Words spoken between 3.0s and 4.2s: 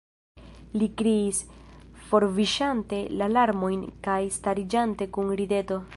la larmojn kaj